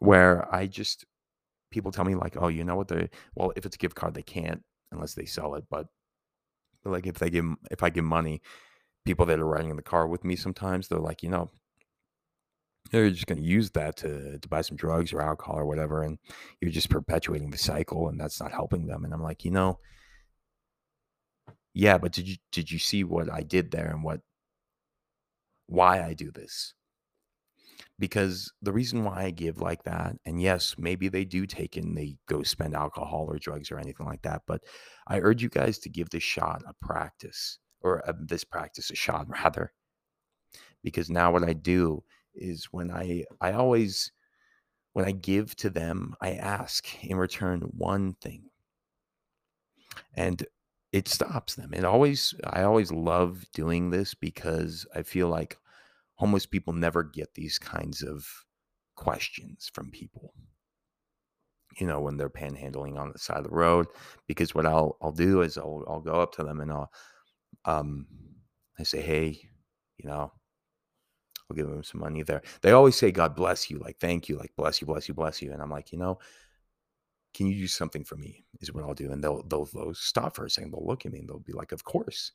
where 0.00 0.52
I 0.54 0.66
just 0.66 1.04
people 1.70 1.92
tell 1.92 2.04
me 2.04 2.14
like 2.14 2.36
oh 2.40 2.48
you 2.48 2.64
know 2.64 2.76
what 2.76 2.88
they 2.88 3.10
well 3.34 3.52
if 3.56 3.66
it's 3.66 3.76
a 3.76 3.78
gift 3.78 3.94
card 3.94 4.14
they 4.14 4.22
can't 4.22 4.62
unless 4.92 5.14
they 5.14 5.26
sell 5.26 5.54
it 5.54 5.64
but, 5.70 5.86
but 6.82 6.90
like 6.90 7.06
if 7.06 7.18
they 7.18 7.30
give 7.30 7.46
if 7.70 7.82
I 7.82 7.90
give 7.90 8.04
money 8.04 8.40
people 9.04 9.26
that 9.26 9.38
are 9.38 9.46
riding 9.46 9.70
in 9.70 9.76
the 9.76 9.82
car 9.82 10.06
with 10.06 10.24
me 10.24 10.36
sometimes 10.36 10.88
they're 10.88 10.98
like 10.98 11.22
you 11.22 11.28
know 11.28 11.50
they're 12.90 13.10
just 13.10 13.26
going 13.26 13.38
to 13.38 13.46
use 13.46 13.70
that 13.72 13.98
to, 13.98 14.38
to 14.38 14.48
buy 14.48 14.62
some 14.62 14.76
drugs 14.76 15.12
or 15.12 15.20
alcohol 15.20 15.58
or 15.58 15.66
whatever 15.66 16.02
and 16.02 16.18
you're 16.60 16.70
just 16.70 16.88
perpetuating 16.88 17.50
the 17.50 17.58
cycle 17.58 18.08
and 18.08 18.18
that's 18.18 18.40
not 18.40 18.50
helping 18.50 18.86
them. 18.86 19.04
And 19.04 19.12
i'm 19.12 19.22
like 19.22 19.44
you 19.44 19.50
know 19.50 19.78
yeah 21.74 21.98
but 21.98 22.12
did 22.12 22.26
you 22.28 22.36
did 22.50 22.70
you 22.70 22.78
see 22.78 23.04
what 23.04 23.30
i 23.30 23.42
did 23.42 23.70
there 23.70 23.88
and 23.88 24.02
what 24.02 24.20
why 25.66 26.02
i 26.02 26.14
do 26.14 26.30
this? 26.30 26.74
Because 27.98 28.52
the 28.62 28.72
reason 28.72 29.04
why 29.04 29.24
I 29.24 29.30
give 29.30 29.60
like 29.60 29.82
that, 29.84 30.16
and 30.24 30.40
yes, 30.40 30.76
maybe 30.78 31.08
they 31.08 31.24
do 31.24 31.46
take 31.46 31.76
and 31.76 31.96
they 31.96 32.16
go 32.28 32.42
spend 32.42 32.74
alcohol 32.74 33.26
or 33.28 33.38
drugs 33.38 33.70
or 33.70 33.78
anything 33.78 34.06
like 34.06 34.22
that, 34.22 34.42
but 34.46 34.62
I 35.08 35.18
urge 35.20 35.42
you 35.42 35.48
guys 35.48 35.78
to 35.80 35.88
give 35.88 36.10
this 36.10 36.22
shot 36.22 36.62
a 36.66 36.74
practice 36.84 37.58
or 37.82 38.02
this 38.20 38.44
practice 38.44 38.90
shot 38.94 39.28
rather, 39.44 39.72
because 40.82 41.10
now 41.10 41.32
what 41.32 41.44
I 41.44 41.52
do 41.52 42.02
is 42.34 42.66
when 42.70 42.90
I 42.90 43.24
I 43.40 43.52
always 43.52 44.12
when 44.92 45.04
I 45.04 45.12
give 45.12 45.54
to 45.56 45.70
them, 45.70 46.14
I 46.20 46.32
ask 46.32 46.86
in 47.04 47.16
return 47.16 47.60
one 47.76 48.14
thing, 48.14 48.50
and 50.14 50.44
it 50.92 51.08
stops 51.08 51.54
them. 51.54 51.74
It 51.74 51.84
always 51.84 52.34
I 52.44 52.62
always 52.62 52.90
love 52.90 53.44
doing 53.52 53.90
this 53.90 54.14
because 54.14 54.86
I 54.94 55.02
feel 55.02 55.28
like 55.28 55.58
homeless 56.16 56.46
people 56.46 56.72
never 56.72 57.02
get 57.02 57.34
these 57.34 57.58
kinds 57.58 58.02
of 58.02 58.26
questions 58.96 59.70
from 59.72 59.90
people. 59.90 60.32
You 61.78 61.86
know 61.86 62.00
when 62.00 62.16
they're 62.16 62.30
panhandling 62.30 62.98
on 62.98 63.12
the 63.12 63.18
side 63.18 63.38
of 63.38 63.44
the 63.44 63.50
road 63.50 63.86
because 64.26 64.52
what 64.54 64.66
i'll 64.66 64.96
i'll 65.00 65.12
do 65.12 65.42
is 65.42 65.56
i'll 65.56 65.84
i'll 65.88 66.00
go 66.00 66.20
up 66.20 66.32
to 66.34 66.42
them 66.42 66.60
and 66.60 66.72
i'll 66.72 66.90
um 67.64 68.06
i 68.78 68.82
say 68.82 69.00
hey 69.00 69.40
you 69.98 70.08
know 70.08 70.32
i'll 71.50 71.56
give 71.56 71.68
them 71.68 71.82
some 71.84 72.00
money 72.00 72.22
there 72.22 72.42
they 72.62 72.72
always 72.72 72.96
say 72.96 73.10
god 73.10 73.34
bless 73.34 73.70
you 73.70 73.78
like 73.78 73.98
thank 73.98 74.28
you 74.28 74.36
like 74.36 74.52
bless 74.56 74.80
you 74.80 74.86
bless 74.86 75.08
you 75.08 75.14
bless 75.14 75.42
you 75.42 75.52
and 75.52 75.62
i'm 75.62 75.70
like 75.70 75.92
you 75.92 75.98
know 75.98 76.18
can 77.34 77.46
you 77.46 77.54
do 77.54 77.66
something 77.66 78.04
for 78.04 78.16
me 78.16 78.44
is 78.60 78.72
what 78.72 78.84
i'll 78.84 78.94
do 78.94 79.10
and 79.10 79.22
they'll 79.22 79.42
they'll, 79.44 79.66
they'll 79.66 79.94
stop 79.94 80.34
for 80.34 80.44
a 80.44 80.50
second 80.50 80.72
they'll 80.72 80.86
look 80.86 81.04
at 81.04 81.12
me 81.12 81.18
and 81.18 81.28
they'll 81.28 81.38
be 81.38 81.52
like 81.52 81.72
of 81.72 81.84
course 81.84 82.32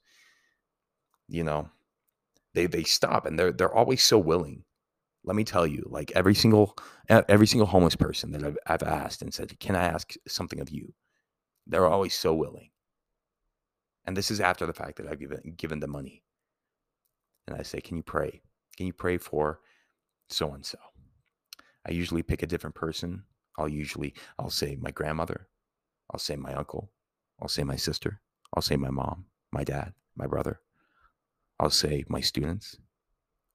you 1.28 1.44
know 1.44 1.70
they 2.54 2.68
they 2.68 2.84
stop 2.84 3.26
and 3.26 3.38
they're 3.38 3.52
they're 3.52 3.74
always 3.74 4.04
so 4.04 4.18
willing. 4.18 4.64
Let 5.24 5.36
me 5.36 5.44
tell 5.44 5.66
you, 5.66 5.86
like 5.90 6.12
every 6.16 6.36
single 6.36 6.78
every 7.10 7.48
single 7.48 7.68
homeless 7.68 7.96
person 7.96 8.32
that 8.32 8.44
I've, 8.44 8.58
I've 8.68 8.84
asked 8.84 9.22
and 9.22 9.34
said, 9.34 9.60
"Can 9.60 9.76
I 9.76 9.84
ask 9.84 10.14
something 10.28 10.60
of 10.60 10.70
you?" 10.70 10.94
They're 11.68 11.88
always 11.88 12.14
so 12.14 12.34
willing. 12.34 12.70
And 14.06 14.18
this 14.18 14.32
is 14.32 14.40
after 14.40 14.66
the 14.66 14.74
fact 14.74 14.98
that 14.98 15.08
I've 15.08 15.20
given 15.20 15.54
given 15.58 15.80
the 15.80 15.88
money. 15.88 16.24
And 17.48 17.58
I 17.58 17.64
say, 17.64 17.82
"Can 17.82 17.98
you 17.98 18.04
pray? 18.04 18.42
Can 18.78 18.88
you 18.88 18.94
pray 18.94 19.18
for 19.18 19.60
so 20.30 20.54
and 20.54 20.66
so?" 20.66 20.78
I 21.88 21.92
usually 21.92 22.24
pick 22.24 22.44
a 22.44 22.48
different 22.48 22.76
person. 22.76 23.24
I'll 23.58 23.70
usually 23.70 24.14
I'll 24.40 24.50
say 24.50 24.76
my 24.76 24.92
grandmother, 24.92 25.48
I'll 26.12 26.20
say 26.20 26.36
my 26.36 26.54
uncle, 26.54 26.92
I'll 27.42 27.48
say 27.50 27.64
my 27.64 27.76
sister, 27.76 28.22
I'll 28.54 28.64
say 28.64 28.76
my 28.78 28.90
mom, 28.90 29.26
my 29.52 29.64
dad, 29.64 29.94
my 30.16 30.26
brother, 30.28 30.62
I'll 31.60 31.70
say 31.70 32.04
my 32.08 32.22
students, 32.22 32.78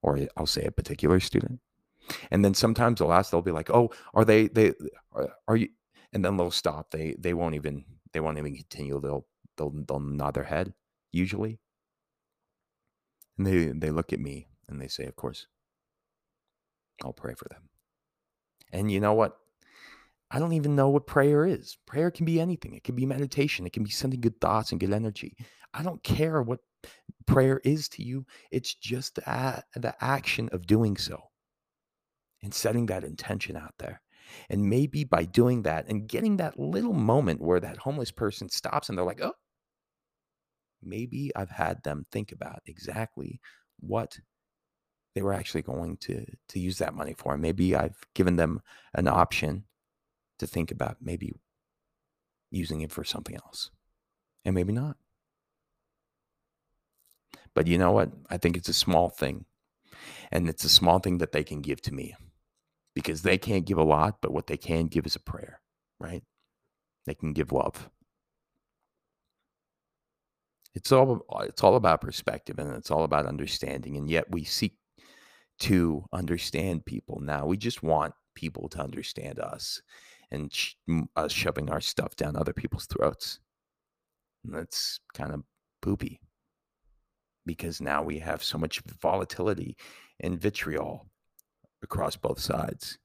or 0.02 0.28
I'll 0.36 0.46
say 0.46 0.64
a 0.64 0.70
particular 0.70 1.20
student. 1.20 1.60
And 2.30 2.44
then 2.44 2.54
sometimes 2.54 2.98
they'll 2.98 3.12
ask, 3.12 3.30
they'll 3.30 3.42
be 3.42 3.50
like, 3.50 3.70
"Oh, 3.70 3.90
are 4.14 4.24
they? 4.24 4.48
They 4.48 4.72
are, 5.12 5.28
are 5.46 5.56
you?" 5.56 5.68
And 6.12 6.24
then 6.24 6.36
they'll 6.36 6.50
stop. 6.50 6.90
They 6.90 7.14
they 7.18 7.34
won't 7.34 7.54
even 7.54 7.84
they 8.12 8.20
won't 8.20 8.38
even 8.38 8.54
continue. 8.54 9.00
They'll 9.00 9.26
they'll 9.58 9.74
they'll 9.86 10.00
nod 10.00 10.34
their 10.34 10.44
head 10.44 10.72
usually, 11.12 11.60
and 13.36 13.46
they 13.46 13.66
they 13.66 13.90
look 13.90 14.12
at 14.12 14.20
me 14.20 14.48
and 14.68 14.80
they 14.80 14.88
say, 14.88 15.04
"Of 15.04 15.16
course, 15.16 15.46
I'll 17.04 17.12
pray 17.12 17.34
for 17.34 17.48
them." 17.48 17.68
And 18.72 18.90
you 18.90 19.00
know 19.00 19.14
what? 19.14 19.36
I 20.30 20.38
don't 20.38 20.52
even 20.52 20.76
know 20.76 20.90
what 20.90 21.06
prayer 21.06 21.46
is. 21.46 21.78
Prayer 21.86 22.10
can 22.10 22.26
be 22.26 22.40
anything. 22.40 22.74
It 22.74 22.84
can 22.84 22.94
be 22.94 23.06
meditation. 23.06 23.66
It 23.66 23.72
can 23.72 23.82
be 23.84 23.90
sending 23.90 24.20
good 24.20 24.40
thoughts 24.40 24.72
and 24.72 24.80
good 24.80 24.92
energy. 24.92 25.36
I 25.72 25.82
don't 25.82 26.02
care 26.02 26.42
what 26.42 26.60
prayer 27.26 27.60
is 27.64 27.88
to 27.90 28.02
you. 28.02 28.26
It's 28.50 28.74
just 28.74 29.14
the, 29.14 29.64
the 29.74 29.94
action 30.02 30.48
of 30.52 30.66
doing 30.66 30.96
so 30.96 31.22
and 32.42 32.52
setting 32.52 32.86
that 32.86 33.04
intention 33.04 33.56
out 33.56 33.74
there. 33.78 34.02
And 34.50 34.68
maybe 34.68 35.04
by 35.04 35.24
doing 35.24 35.62
that 35.62 35.86
and 35.88 36.06
getting 36.06 36.36
that 36.36 36.58
little 36.58 36.92
moment 36.92 37.40
where 37.40 37.60
that 37.60 37.78
homeless 37.78 38.10
person 38.10 38.50
stops 38.50 38.88
and 38.88 38.98
they're 38.98 39.04
like, 39.04 39.22
oh, 39.22 39.32
maybe 40.82 41.30
I've 41.34 41.50
had 41.50 41.82
them 41.82 42.06
think 42.10 42.32
about 42.32 42.60
exactly 42.66 43.40
what 43.80 44.18
they 45.14 45.22
were 45.22 45.32
actually 45.32 45.62
going 45.62 45.96
to 45.98 46.24
to 46.48 46.60
use 46.60 46.78
that 46.78 46.94
money 46.94 47.14
for. 47.16 47.36
Maybe 47.36 47.74
I've 47.74 47.98
given 48.14 48.36
them 48.36 48.60
an 48.94 49.08
option 49.08 49.64
to 50.38 50.46
think 50.46 50.70
about 50.70 50.98
maybe 51.00 51.34
using 52.50 52.80
it 52.80 52.92
for 52.92 53.04
something 53.04 53.36
else. 53.36 53.70
And 54.44 54.54
maybe 54.54 54.72
not. 54.72 54.96
But 57.54 57.66
you 57.66 57.76
know 57.78 57.92
what? 57.92 58.10
I 58.30 58.36
think 58.36 58.56
it's 58.56 58.68
a 58.68 58.74
small 58.74 59.08
thing. 59.10 59.44
And 60.30 60.48
it's 60.48 60.64
a 60.64 60.68
small 60.68 60.98
thing 61.00 61.18
that 61.18 61.32
they 61.32 61.42
can 61.42 61.60
give 61.60 61.80
to 61.82 61.94
me 61.94 62.14
because 62.94 63.22
they 63.22 63.38
can't 63.38 63.66
give 63.66 63.78
a 63.78 63.82
lot, 63.82 64.18
but 64.20 64.32
what 64.32 64.46
they 64.46 64.56
can 64.56 64.86
give 64.86 65.06
is 65.06 65.16
a 65.16 65.20
prayer, 65.20 65.60
right? 65.98 66.22
They 67.06 67.14
can 67.14 67.32
give 67.32 67.52
love. 67.52 67.90
It's 70.74 70.92
all 70.92 71.24
uh, 71.30 71.44
it's 71.44 71.62
all 71.64 71.76
about 71.76 72.00
perspective 72.00 72.58
and 72.58 72.74
it's 72.76 72.90
all 72.90 73.04
about 73.04 73.26
understanding 73.26 73.96
and 73.96 74.08
yet 74.08 74.30
we 74.30 74.44
seek 74.44 74.76
to 75.60 76.04
understand 76.12 76.84
people 76.84 77.20
now. 77.20 77.46
We 77.46 77.56
just 77.56 77.82
want 77.82 78.14
people 78.34 78.68
to 78.68 78.80
understand 78.80 79.40
us 79.40 79.82
and 80.30 80.52
sh- 80.52 80.74
us 81.16 81.32
shoving 81.32 81.70
our 81.70 81.80
stuff 81.80 82.14
down 82.16 82.36
other 82.36 82.52
people's 82.52 82.86
throats. 82.86 83.40
And 84.44 84.54
that's 84.54 85.00
kind 85.14 85.32
of 85.32 85.42
poopy 85.82 86.20
because 87.44 87.80
now 87.80 88.02
we 88.02 88.18
have 88.20 88.44
so 88.44 88.58
much 88.58 88.80
volatility 89.00 89.76
and 90.20 90.40
vitriol 90.40 91.06
across 91.82 92.14
both 92.14 92.38
sides. 92.38 92.98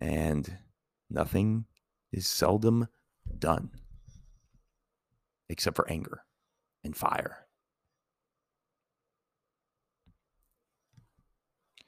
And 0.00 0.58
nothing 1.10 1.64
is 2.12 2.28
seldom 2.28 2.86
done 3.38 3.70
except 5.48 5.76
for 5.76 5.90
anger 5.90 6.24
and 6.84 6.96
fire. 6.96 7.47